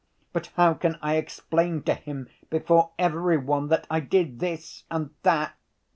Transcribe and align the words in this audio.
But 0.33 0.47
how 0.55 0.73
can 0.73 0.97
I 0.99 1.17
explain 1.17 1.83
to 1.83 1.93
him 1.93 2.27
before 2.49 2.89
every 2.97 3.37
one 3.37 3.67
that 3.67 3.85
I 3.87 3.99
did 3.99 4.39
this 4.39 4.83
and 4.89 5.11
that 5.21 5.53